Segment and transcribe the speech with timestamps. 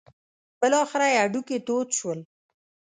[0.61, 2.19] بالاخره یې هډوکي تود شول.